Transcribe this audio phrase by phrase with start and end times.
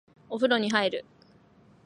[0.31, 1.05] お風呂に入る